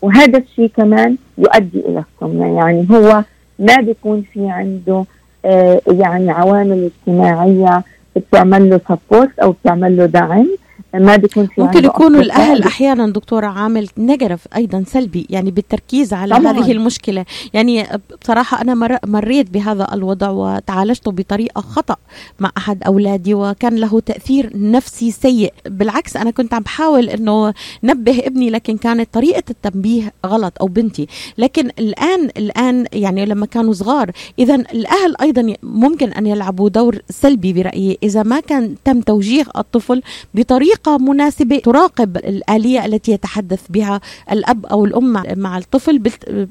وهذا 0.01 0.37
الشيء 0.39 0.71
كمان 0.77 1.15
يؤدي 1.37 1.79
إلى 1.79 2.03
السمنه 2.15 2.57
يعني 2.57 2.87
هو 2.91 3.23
ما 3.59 3.75
بيكون 3.81 4.23
في 4.33 4.49
عنده 4.49 5.05
آه 5.45 5.81
يعني 5.91 6.31
عوامل 6.31 6.89
اجتماعية 7.07 7.83
بتعمل 8.15 8.69
له 8.69 8.79
سبورت 8.89 9.39
أو 9.39 9.51
بتعمل 9.51 9.97
له 9.97 10.05
دعم. 10.05 10.47
ما 10.99 11.15
بيكون 11.15 11.47
في 11.47 11.61
ممكن 11.61 11.85
يكونوا 11.85 12.21
الأهل 12.21 12.63
أحيانا 12.63 13.07
دكتورة 13.07 13.47
عامل 13.47 13.87
نجرف 13.97 14.47
أيضا 14.55 14.83
سلبي 14.87 15.27
يعني 15.29 15.51
بالتركيز 15.51 16.13
على 16.13 16.35
طبعا. 16.35 16.51
هذه 16.51 16.71
المشكلة. 16.71 17.25
يعني 17.53 17.87
بصراحة 18.21 18.61
أنا 18.61 18.73
مر 18.73 18.97
مريت 19.05 19.49
بهذا 19.49 19.87
الوضع 19.93 20.29
وتعالجته 20.29 21.11
بطريقة 21.11 21.61
خطأ 21.61 21.95
مع 22.39 22.51
أحد 22.57 22.83
أولادي 22.83 23.33
وكان 23.33 23.75
له 23.75 23.99
تأثير 23.99 24.51
نفسي 24.55 25.11
سيء. 25.11 25.53
بالعكس 25.65 26.17
أنا 26.17 26.31
كنت 26.31 26.53
عم 26.53 26.61
بحاول 26.61 27.09
إنه 27.09 27.53
نبه 27.83 28.19
ابني 28.19 28.49
لكن 28.49 28.77
كانت 28.77 29.13
طريقة 29.13 29.43
التنبيه 29.49 30.13
غلط 30.25 30.53
أو 30.61 30.67
بنتي. 30.67 31.07
لكن 31.37 31.69
الآن 31.79 32.29
الآن 32.37 32.85
يعني 32.93 33.25
لما 33.25 33.45
كانوا 33.45 33.73
صغار 33.73 34.11
اذا 34.39 34.55
الأهل 34.55 35.15
أيضا 35.21 35.53
ممكن 35.63 36.09
أن 36.09 36.27
يلعبوا 36.27 36.69
دور 36.69 36.99
سلبي 37.09 37.53
برأيي. 37.53 37.97
إذا 38.03 38.23
ما 38.23 38.39
كان 38.39 38.75
تم 38.85 39.01
توجيه 39.01 39.45
الطفل 39.57 40.01
بطريقة 40.33 40.84
طريقة 40.85 40.97
مناسبة 40.97 41.57
تراقب 41.57 42.17
الآلية 42.17 42.85
التي 42.85 43.11
يتحدث 43.11 43.67
بها 43.69 44.01
الأب 44.31 44.65
أو 44.65 44.85
الأم 44.85 45.23
مع 45.37 45.57
الطفل 45.57 46.01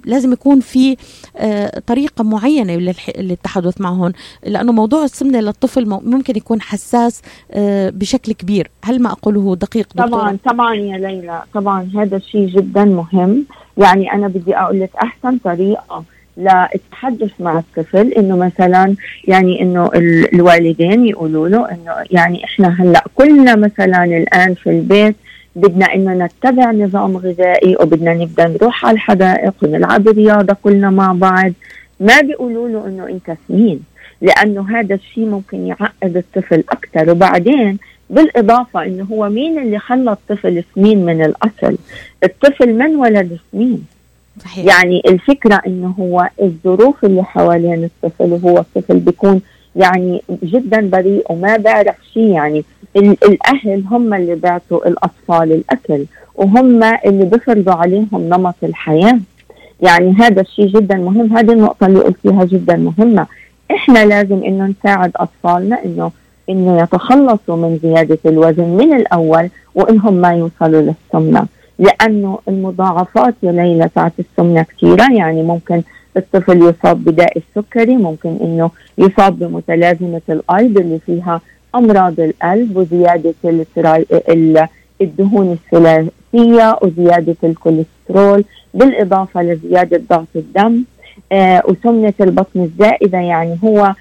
لازم 0.05 0.33
يكون 0.33 0.61
في 0.61 0.97
آه، 1.37 1.79
طريقة 1.87 2.25
معينة 2.25 2.93
للتحدث 3.19 3.81
معهم 3.81 4.13
لأنه 4.47 4.73
موضوع 4.73 5.05
السمنة 5.05 5.41
للطفل 5.41 5.87
ممكن 5.89 6.37
يكون 6.37 6.61
حساس 6.61 7.23
آه، 7.51 7.91
بشكل 7.91 8.33
كبير. 8.33 8.71
هل 8.85 9.03
ما 9.03 9.11
أقوله 9.11 9.57
دقيق 9.57 9.89
دكتورة؟ 9.89 10.07
طبعا 10.07 10.39
طبعا 10.45 10.75
يا 10.75 10.99
ليلى. 10.99 11.43
طبعا 11.55 11.91
هذا 11.97 12.17
الشيء 12.17 12.47
جدا 12.47 12.85
مهم. 12.85 13.45
يعني 13.77 14.13
أنا 14.13 14.29
بدي 14.29 14.57
أقول 14.57 14.81
لك 14.81 14.91
أحسن 14.97 15.39
طريقة 15.39 16.05
للتحدث 16.37 17.31
مع 17.41 17.59
الطفل 17.59 18.13
إنه 18.13 18.37
مثلا 18.37 18.95
يعني 19.25 19.63
إنه 19.63 19.91
الوالدين 20.35 21.07
يقولوا 21.07 21.49
له 21.49 21.71
إنه 21.71 21.93
يعني 22.11 22.45
إحنا 22.45 22.69
هلأ 22.83 23.05
كلنا 23.15 23.57
مثلا 23.57 24.05
الآن 24.05 24.55
في 24.55 24.71
البيت 24.71 25.17
بدنا 25.57 25.95
إنه 25.95 26.25
نتبع 26.27 26.71
نظام 26.71 27.17
غذائي 27.17 27.77
وبدنا 27.81 28.15
نبدأ 28.15 28.49
نروح 28.49 28.87
على 28.87 28.95
الحدائق 28.95 29.55
ونلعب 29.63 30.09
رياضة 30.09 30.57
كلنا 30.63 30.91
مع 30.91 31.13
بعض. 31.13 31.53
ما 32.01 32.21
بيقولوا 32.21 32.69
له 32.69 32.87
إنه 32.87 33.07
أنت 33.09 33.39
سمين 33.49 33.81
لأنه 34.23 34.79
هذا 34.79 34.95
الشيء 34.95 35.27
ممكن 35.27 35.67
يعقد 35.67 36.17
الطفل 36.17 36.65
أكثر. 36.71 37.11
وبعدين 37.11 37.79
بالإضافة 38.11 38.85
إنه 38.85 39.05
هو 39.05 39.29
مين 39.29 39.59
اللي 39.59 39.79
خلى 39.79 40.11
الطفل 40.13 40.65
سمين 40.75 41.05
من 41.05 41.25
الأصل؟ 41.25 41.77
الطفل 42.25 42.73
من 42.75 42.97
ولد 42.97 43.39
سمين؟ 43.53 43.85
صحيح. 44.41 44.65
يعني 44.65 45.03
الفكرة 45.07 45.61
إنه 45.67 45.95
هو 45.99 46.29
الظروف 46.43 47.05
اللي 47.05 47.25
حوالين 47.25 47.85
الطفل 47.85 48.33
وهو 48.33 48.59
الطفل 48.59 48.99
بيكون 48.99 49.41
يعني 49.77 50.23
جدا 50.43 50.89
بريء 50.89 51.25
وما 51.31 51.57
بيعرف 51.57 51.97
شيء 52.13 52.29
يعني 52.29 52.65
الأهل 52.97 53.85
هم 53.91 54.15
اللي 54.15 54.35
بيعطوا 54.35 54.89
الأطفال 54.89 55.53
الأكل 55.53 56.05
وهم 56.35 56.83
اللي 56.85 57.25
بيفرضوا 57.25 57.73
عليهم 57.75 58.09
نمط 58.13 58.55
الحياة. 58.63 59.19
يعني 59.81 60.13
هذا 60.19 60.41
الشيء 60.41 60.67
جدا 60.67 60.97
مهم. 60.97 61.37
هذه 61.37 61.53
النقطة 61.53 61.87
اللي 61.87 62.01
قلتيها 62.01 62.45
جدا 62.45 62.77
مهمة. 62.77 63.27
إحنا 63.71 64.05
لازم 64.05 64.45
إنه 64.45 64.67
نساعد 64.67 65.13
أطفالنا 65.17 65.85
انه 65.85 66.11
إنه 66.51 66.83
يتخلصوا 66.83 67.57
من 67.57 67.79
زيادة 67.83 68.19
الوزن 68.27 68.65
من 68.65 68.93
الأول 68.95 69.49
وإنهم 69.75 70.15
ما 70.15 70.33
يوصلوا 70.35 70.83
للسمنة. 70.83 71.47
لأنه 71.79 72.39
المضاعفات 72.49 73.35
يا 73.43 73.53
ليلى 73.53 73.89
تاعت 73.95 74.13
السمنة 74.19 74.63
كثيرة 74.63 75.13
يعني 75.13 75.43
ممكن 75.43 75.83
الطفل 76.17 76.57
يصاب 76.63 77.05
بداء 77.05 77.39
السكري 77.39 77.97
ممكن 77.97 78.37
إنه 78.43 78.71
يصاب 78.99 79.39
بمتلازمة 79.39 80.21
الايض 80.29 80.79
اللي 80.79 80.99
فيها 81.07 81.41
أمراض 81.75 82.21
القلب 82.21 82.77
وزيادة 82.77 83.35
الدهون 85.01 85.53
الثلاثية 85.53 86.79
وزيادة 86.83 87.37
الكوليسترول 87.45 88.45
بالإضافة 88.75 89.43
لزيادة 89.43 90.03
ضغط 90.11 90.27
الدم. 90.37 90.85
آه 91.33 91.63
وسمنة 91.69 92.13
البطن 92.21 92.61
الزائدة 92.61 93.19
يعني 93.19 93.59
هو 93.65 93.95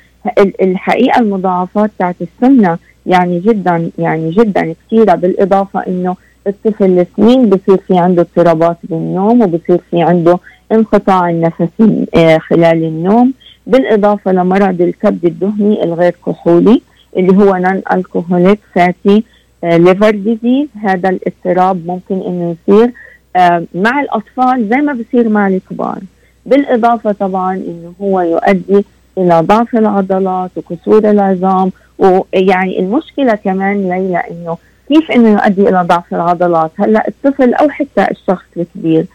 الحقيقة 0.61 1.19
المضاعفات 1.19 1.91
تاعت 1.99 2.15
السمنة 2.21 2.77
يعني 3.05 3.39
جدا 3.39 3.89
يعني 3.97 4.31
جدا 4.31 4.75
كثيرة 4.87 5.15
بالإضافة 5.15 5.79
إنه 5.87 6.15
الطفل 6.47 6.99
السنين 6.99 7.49
بصير 7.49 7.77
في 7.77 7.97
عنده 7.97 8.21
اضطرابات 8.21 8.77
بالنوم 8.83 9.41
وبصير 9.41 9.81
في 9.91 10.01
عنده 10.01 10.37
انقطاع 10.71 11.29
النفسي 11.29 12.05
آه 12.15 12.37
خلال 12.37 12.83
النوم. 12.83 13.33
بالإضافة 13.67 14.31
لمرض 14.31 14.81
الكبد 14.81 15.25
الدهني 15.25 15.83
الغير 15.83 16.15
كحولي 16.25 16.81
اللي 17.17 17.37
هو 17.37 17.55
non-alcoholic 17.55 18.59
fatty 18.75 19.23
liver 19.63 20.09
disease 20.11 20.67
هذا 20.83 21.09
الاضطراب 21.09 21.87
ممكن 21.87 22.15
إنه 22.21 22.55
يصير 22.67 22.91
آه 23.35 23.63
مع 23.75 24.01
الأطفال 24.01 24.69
زي 24.69 24.77
ما 24.77 24.93
بصير 24.93 25.29
مع 25.29 25.47
الكبار. 25.47 25.97
بالإضافة 26.45 27.11
طبعا 27.11 27.55
إنه 27.55 27.93
هو 28.01 28.21
يؤدي 28.21 28.85
إلى 29.17 29.41
ضعف 29.41 29.75
العضلات 29.75 30.51
وكسور 30.57 31.09
العظام 31.09 31.71
ويعني 31.99 32.79
المشكلة 32.79 33.35
كمان 33.35 33.89
ليلى 33.89 34.21
إنه 34.31 34.57
كيف 34.87 35.11
إنه 35.11 35.29
يؤدي 35.29 35.69
إلى 35.69 35.85
ضعف 35.87 36.13
العضلات؟ 36.13 36.71
هلأ 36.75 37.07
الطفل 37.07 37.53
أو 37.53 37.69
حتى 37.69 38.07
الشخص 38.11 38.45
الكبير 38.57 39.05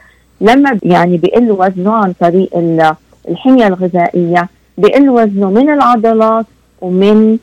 لما 0.40 0.78
يعني 0.82 1.16
بيقل 1.16 1.50
وزنه 1.50 1.92
عن 1.92 2.12
طريق 2.12 2.50
الحمية 3.28 3.66
الغذائية 3.66 4.48
بيقل 4.78 5.10
وزنه 5.10 5.50
من 5.50 5.70
العضلات 5.70 6.46
ومن 6.80 7.38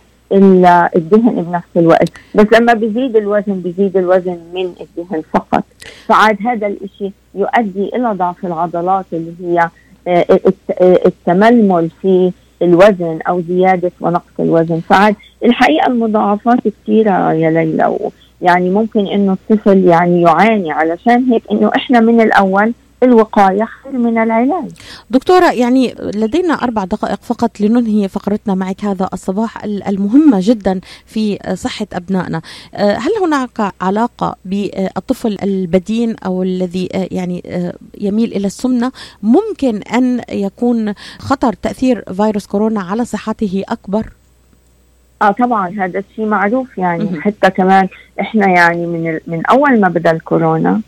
الدهن 0.95 1.43
بنفس 1.43 1.77
الوقت. 1.77 2.09
بس 2.35 2.45
لما 2.53 2.73
بيزيد 2.73 3.15
الوزن 3.15 3.53
بيزيد 3.53 3.97
الوزن 3.97 4.37
من 4.53 4.73
الدهن 4.81 5.21
فقط. 5.33 5.63
فعاد 6.07 6.37
هذا 6.47 6.67
الإشي 6.67 7.11
يؤدي 7.35 7.95
إلى 7.95 8.13
ضعف 8.13 8.45
العضلات 8.45 9.05
اللي 9.13 9.33
هي 9.41 9.69
آه، 10.07 10.25
آه، 10.81 10.99
التململ 11.05 11.89
في 12.01 12.31
الوزن 12.61 13.19
أو 13.27 13.41
زيادة 13.41 13.91
ونقص 14.01 14.39
الوزن. 14.39 14.79
فعاد 14.79 15.15
الحقيقة 15.45 15.87
المضاعفات 15.87 16.59
كثيرة 16.67 17.33
يا 17.33 17.49
ليلى 17.51 17.97
يعني 18.41 18.69
ممكن 18.69 19.07
إنه 19.07 19.33
الطفل 19.33 19.87
يعني 19.87 20.21
يعاني 20.21 20.71
علشان 20.71 21.23
هيك 21.31 21.43
إنه 21.51 21.71
إحنا 21.75 21.99
من 21.99 22.21
الأول 22.21 22.73
الوقاية 23.03 23.65
خير 23.65 23.97
من 23.97 24.17
العلاج. 24.17 24.71
دكتورة 25.09 25.51
يعني 25.51 25.95
لدينا 25.99 26.53
أربع 26.53 26.83
دقائق 26.83 27.19
فقط 27.21 27.61
لننهي 27.61 28.07
فقرتنا 28.07 28.55
معك 28.55 28.85
هذا 28.85 29.09
الصباح 29.13 29.63
المهمة 29.63 30.37
جدا 30.41 30.79
في 31.05 31.39
صحة 31.53 31.87
أبنائنا. 31.93 32.41
آه، 32.75 32.95
هل 32.95 33.11
هناك 33.23 33.73
علاقة 33.81 34.35
بالطفل 34.45 35.37
البدين 35.43 36.15
أو 36.25 36.43
الذي 36.43 36.89
آه، 36.95 37.07
يعني 37.11 37.43
آه، 37.45 37.73
يميل 37.97 38.33
إلى 38.33 38.47
السمنة؟ 38.47 38.91
ممكن 39.23 39.77
أن 39.77 40.21
يكون 40.29 40.93
خطر 41.19 41.53
تأثير 41.53 42.13
فيروس 42.13 42.47
كورونا 42.47 42.81
على 42.81 43.05
صحته 43.05 43.63
أكبر؟ 43.69 44.09
آه 45.21 45.31
طبعا 45.31 45.69
هذا 45.69 45.99
الشيء 45.99 46.25
معروف 46.25 46.77
يعني 46.77 47.21
حتى 47.21 47.49
كمان 47.49 47.87
إحنا 48.19 48.47
يعني 48.47 48.85
من 48.85 49.19
من 49.27 49.45
أول 49.45 49.79
ما 49.79 49.87
بدأ 49.89 50.11
الكورونا 50.11 50.81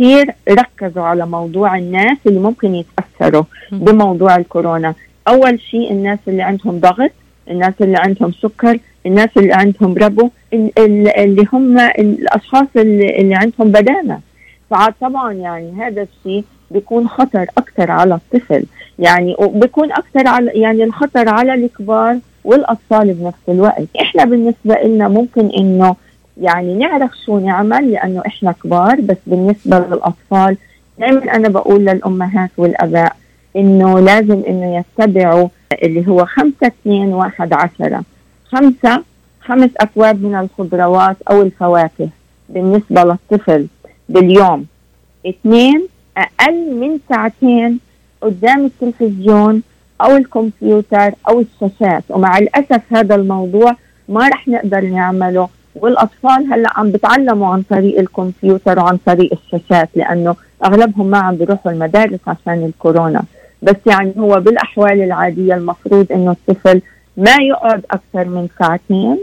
كثير 0.00 0.34
ركزوا 0.48 1.02
على 1.02 1.26
موضوع 1.26 1.76
الناس 1.78 2.18
اللي 2.26 2.40
ممكن 2.40 2.74
يتأثروا 2.74 3.42
بموضوع 3.72 4.36
الكورونا. 4.36 4.94
أول 5.28 5.60
شيء 5.60 5.92
الناس 5.92 6.18
اللي 6.28 6.42
عندهم 6.42 6.80
ضغط 6.80 7.10
الناس 7.50 7.74
اللي 7.80 7.96
عندهم 7.96 8.32
سكر 8.32 8.78
الناس 9.06 9.28
اللي 9.36 9.52
عندهم 9.52 9.94
ربو 9.94 10.30
اللي 10.78 11.44
هم 11.52 11.78
الأشخاص 11.78 12.66
اللي, 12.76 13.34
عندهم 13.34 13.72
بدانة. 13.72 14.20
فعاد 14.70 14.94
طبعا 15.00 15.32
يعني 15.32 15.72
هذا 15.78 16.02
الشيء 16.02 16.44
بيكون 16.70 17.08
خطر 17.08 17.46
أكثر 17.58 17.90
على 17.90 18.14
الطفل. 18.14 18.64
يعني 18.98 19.36
وبيكون 19.38 19.92
أكثر 19.92 20.28
على 20.28 20.50
يعني 20.54 20.84
الخطر 20.84 21.28
على 21.28 21.54
الكبار 21.54 22.18
والأطفال 22.44 23.14
بنفس 23.14 23.48
الوقت. 23.48 23.84
إحنا 24.00 24.24
بالنسبة 24.24 24.74
لنا 24.84 25.08
ممكن 25.08 25.50
إنه 25.58 25.96
يعني 26.40 26.74
نعرف 26.74 27.10
شو 27.26 27.38
نعمل 27.38 27.92
لأنه 27.92 28.22
إحنا 28.26 28.52
كبار 28.52 29.00
بس 29.00 29.16
بالنسبة 29.26 29.78
للأطفال 29.78 30.56
دائما 30.98 31.34
أنا 31.34 31.48
بقول 31.48 31.84
للأمهات 31.84 32.50
والأباء 32.56 33.16
إنه 33.56 34.00
لازم 34.00 34.42
إنه 34.48 34.76
يتبعوا 34.76 35.48
اللي 35.82 36.08
هو 36.08 36.24
خمسة 36.24 36.66
اثنين 36.66 37.08
واحد 37.08 37.52
عشرة. 37.52 38.02
خمسة 38.44 39.02
خمس 39.40 39.70
أكواب 39.76 40.22
من 40.22 40.34
الخضروات 40.34 41.16
أو 41.30 41.42
الفواكه 41.42 42.08
بالنسبة 42.48 43.04
للطفل 43.04 43.66
باليوم. 44.08 44.66
اثنين 45.26 45.86
أقل 46.16 46.74
من 46.74 46.98
ساعتين 47.08 47.78
قدام 48.20 48.64
التلفزيون 48.64 49.62
أو 50.00 50.16
الكمبيوتر 50.16 51.12
أو 51.28 51.40
الشاشات. 51.40 52.04
ومع 52.10 52.38
الأسف 52.38 52.80
هذا 52.90 53.14
الموضوع 53.14 53.76
ما 54.08 54.28
رح 54.28 54.48
نقدر 54.48 54.80
نعمله 54.80 55.48
والأطفال 55.74 56.52
هلأ 56.52 56.70
عم 56.76 56.90
بتعلموا 56.90 57.48
عن 57.52 57.62
طريق 57.62 57.98
الكمبيوتر 57.98 58.78
وعن 58.78 58.96
طريق 59.06 59.30
الشاشات 59.32 59.88
لأنه 59.94 60.36
أغلبهم 60.64 61.06
ما 61.06 61.18
عم 61.18 61.36
بيروحوا 61.36 61.72
المدارس 61.72 62.20
عشان 62.26 62.64
الكورونا. 62.64 63.22
بس 63.62 63.76
يعني 63.86 64.12
هو 64.18 64.40
بالأحوال 64.40 65.02
العادية 65.02 65.54
المفروض 65.54 66.12
إنه 66.12 66.30
الطفل 66.30 66.82
ما 67.16 67.36
يقعد 67.40 67.84
أكثر 67.90 68.28
من 68.28 68.48
ساعتين 68.58 69.18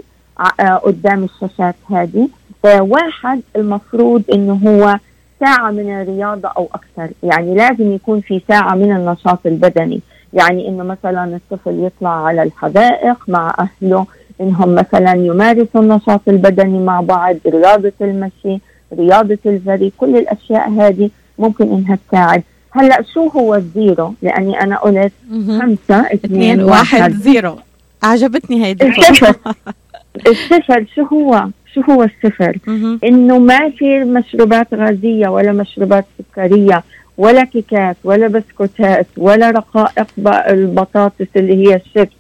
آه، 0.60 0.76
قدام 0.76 1.24
الشاشات 1.24 1.76
هذه. 1.92 2.30
واحد 2.66 3.42
المفروض 3.56 4.24
إنه 4.34 4.54
هو 4.54 4.98
ساعة 5.40 5.72
من 5.72 6.02
الرياضة 6.02 6.50
أو 6.58 6.70
أكثر. 6.74 7.14
يعني 7.24 7.56
لازم 7.56 7.92
يكون 7.92 8.22
في 8.22 8.42
ساعة 8.48 8.76
من 8.76 8.92
النشاط 8.92 9.40
البدني. 9.46 10.02
يعني 10.34 10.68
إنه 10.68 10.84
مثلا 10.84 11.36
الطفل 11.36 11.84
يطلع 11.86 12.26
على 12.26 12.44
الحدائق 12.44 13.18
مع 13.28 13.54
أهله 13.60 14.06
إنهم 14.42 14.76
مثلا 14.76 15.14
يمارسوا 15.14 15.82
النشاط 15.82 16.22
البدني 16.28 16.80
مع 16.80 17.02
بعض 17.02 17.36
رياضة 17.48 17.94
المشي 18.02 18.60
رياضة 18.94 19.38
الجري 19.46 19.92
كل 19.98 20.18
الأشياء 20.18 20.70
هذه 20.70 21.10
ممكن 21.40 21.72
إنها 21.72 21.98
تساعد. 22.08 22.44
هلأ 22.72 23.04
شو 23.14 23.28
هو 23.28 23.56
ال 23.56 23.65
zero؟ 23.65 24.14
لأني 24.22 24.62
أنا 24.62 24.78
قلت 24.78 25.14
خمسة 25.32 26.14
اثنين 26.14 26.64
واحد. 26.64 27.14
zero. 27.14 27.56
عجبتني 28.04 28.66
هيدي 28.66 28.88
الصفر. 28.88 29.36
الصفر 30.28 30.86
شو 30.96 31.04
هو؟ 31.04 31.48
شو 31.74 31.82
هو 31.82 32.04
الصفر؟ 32.04 32.58
إنه 33.04 33.40
ما 33.40 33.70
في 33.70 34.04
مشروبات 34.04 34.74
غازية 34.74 35.28
ولا 35.28 35.52
مشروبات 35.52 36.06
سكرية 36.32 36.84
ولا 37.18 37.44
كيكات 37.44 37.98
ولا 38.04 38.28
بسكوتات 38.28 39.08
ولا 39.18 39.52
رقائق 39.52 40.08
البطاطس 40.28 41.28
اللي 41.36 41.68
هي 41.68 41.76
الشيبس 41.76 42.17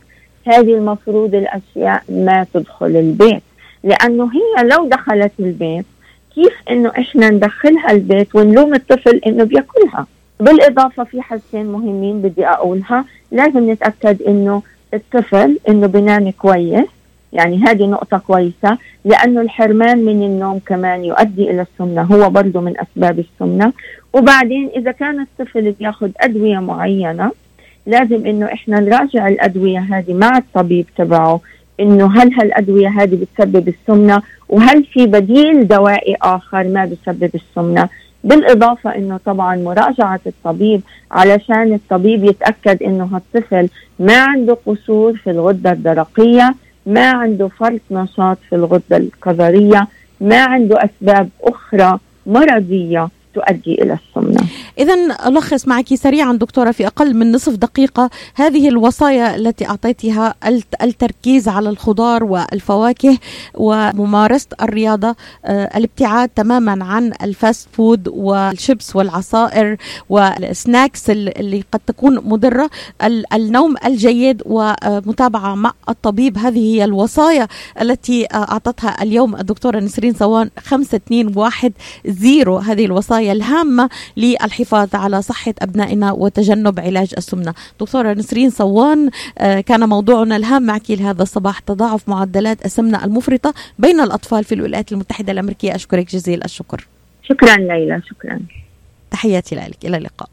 هذه 0.47 0.73
المفروض 0.73 1.35
الأشياء 1.35 2.03
ما 2.09 2.45
تدخل 2.53 2.85
البيت. 2.85 3.43
لأنه 3.83 4.29
هي 4.33 4.63
لو 4.63 4.87
دخلت 4.87 5.31
البيت 5.39 5.85
كيف 6.35 6.53
إنه 6.71 6.91
إحنا 6.99 7.29
ندخلها 7.29 7.91
البيت 7.91 8.35
ونلوم 8.35 8.73
الطفل 8.73 9.21
إنه 9.27 9.43
بياكلها؟ 9.43 10.07
بالإضافة 10.39 11.03
في 11.03 11.21
حاجتين 11.21 11.65
مهمين 11.65 12.21
بدي 12.21 12.47
أقولها. 12.47 13.05
لازم 13.31 13.71
نتأكد 13.71 14.21
إنه 14.21 14.61
الطفل 14.93 15.59
إنه 15.69 15.87
بنام 15.87 16.31
كويس. 16.31 16.85
يعني 17.33 17.57
هذه 17.57 17.83
نقطة 17.83 18.17
كويسة. 18.17 18.77
لأنه 19.05 19.41
الحرمان 19.41 20.05
من 20.05 20.23
النوم 20.23 20.59
كمان 20.65 21.05
يؤدي 21.05 21.51
إلى 21.51 21.61
السمنة. 21.61 22.01
هو 22.01 22.29
برضه 22.29 22.61
من 22.61 22.73
أسباب 22.79 23.19
السمنة. 23.19 23.73
وبعدين 24.13 24.69
إذا 24.75 24.91
كان 24.91 25.19
الطفل 25.19 25.71
بياخذ 25.71 26.09
أدوية 26.21 26.59
معينة 26.59 27.31
لازم 27.87 28.25
إنه 28.25 28.45
إحنا 28.45 28.79
نراجع 28.79 29.27
الأدوية 29.27 29.79
هذه 29.79 30.13
مع 30.13 30.37
الطبيب 30.37 30.85
تبعه 30.97 31.39
إنه 31.79 32.11
هل 32.21 32.33
هالأدوية 32.33 32.87
هذه 32.87 33.15
بتسبب 33.15 33.67
السمنة؟ 33.67 34.21
وهل 34.49 34.83
في 34.83 35.05
بديل 35.05 35.67
دوائي 35.67 36.15
آخر 36.21 36.63
ما 36.63 36.85
بسبب 36.85 37.31
السمنة؟ 37.35 37.89
بالإضافة 38.23 38.95
أنه 38.95 39.19
طبعا 39.25 39.55
مراجعة 39.55 40.19
الطبيب 40.27 40.81
علشان 41.11 41.73
الطبيب 41.73 42.23
يتأكد 42.23 42.83
أنه 42.83 43.03
هالطفل 43.03 43.69
ما 43.99 44.17
عنده 44.17 44.57
قصور 44.65 45.13
في 45.13 45.29
الغدة 45.31 45.71
الدرقية 45.71 46.55
ما 46.85 47.11
عنده 47.11 47.47
فرط 47.47 47.81
نشاط 47.91 48.37
في 48.49 48.55
الغدة 48.55 48.97
الكظرية 48.97 49.87
ما 50.21 50.43
عنده 50.43 50.77
أسباب 50.85 51.29
أخرى 51.43 51.99
مرضية 52.25 53.07
تؤدي 53.37 53.81
إلى 53.81 53.97
السمنة. 54.09 54.41
اذا 54.79 54.93
ألخص 55.27 55.67
معك 55.67 55.95
سريعا 55.95 56.33
دكتورة 56.33 56.71
في 56.71 56.87
أقل 56.87 57.13
من 57.13 57.31
نصف 57.31 57.53
دقيقة 57.55 58.09
هذه 58.35 58.69
الوصايا 58.69 59.35
التي 59.35 59.67
أعطيتها 59.67 60.35
التركيز 60.83 61.47
على 61.47 61.69
الخضار 61.69 62.23
والفواكه 62.23 63.17
وممارسة 63.55 64.47
الرياضة 64.61 65.15
آه، 65.45 65.77
الابتعاد 65.77 66.29
تماما 66.29 66.85
عن 66.85 67.13
ال 67.23 67.32
fast 67.32 67.67
food 67.71 68.07
والشيبس 68.07 68.95
والعصائر 68.95 69.77
والسناكس 70.09 71.09
اللي 71.09 71.63
قد 71.71 71.79
تكون 71.87 72.15
مضرة 72.15 72.69
النوم 73.33 73.75
الجيد 73.85 74.41
ومتابعة 74.45 75.55
مع 75.55 75.73
الطبيب 75.89 76.37
هذه 76.37 76.75
هي 76.75 76.83
الوصايا 76.83 77.47
التي 77.81 78.27
أعطتها 78.33 79.03
اليوم 79.03 79.35
الدكتورة 79.35 79.79
نسرين 79.79 80.13
صوان 80.13 80.49
5 80.59 80.95
2 80.95 81.33
1 81.35 81.73
0 82.07 82.57
هذه 82.57 82.85
الوصايا 82.85 83.26
الوقاية 83.27 83.31
الهامة 83.31 83.89
للحفاظ 84.17 84.95
على 84.95 85.21
صحة 85.21 85.53
أبنائنا 85.61 86.11
وتجنب 86.11 86.79
علاج 86.79 87.13
السمنة. 87.17 87.53
دكتورة 87.79 88.13
نسرين 88.13 88.49
صوان 88.49 89.09
آه، 89.37 89.61
كان 89.61 89.89
موضوعنا 89.89 90.35
الهام 90.35 90.63
معك 90.63 90.91
لهذا 90.91 91.23
الصباح. 91.23 91.59
تضاعف 91.59 92.09
معدلات 92.09 92.65
السمنة 92.65 93.05
المفرطة 93.05 93.53
بين 93.79 93.99
الأطفال 93.99 94.43
في 94.43 94.55
الولايات 94.55 94.91
المتحدة 94.91 95.31
الأمريكية. 95.31 95.75
أشكرك 95.75 96.11
جزيل 96.11 96.43
الشكر. 96.43 96.87
شكرا 97.23 97.55
ليلى 97.55 98.01
شكرا. 98.09 98.39
تحياتي 99.11 99.55
لك. 99.55 99.85
إلى 99.85 99.97
اللقاء. 99.97 100.29